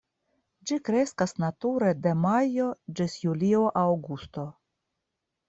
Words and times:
Ĝi 0.69 0.77
kreskas 0.87 1.35
nature 1.43 1.91
de 2.07 2.15
majo 2.23 2.71
ĝis 3.01 3.19
julio, 3.27 3.61
aŭgusto. 3.85 4.49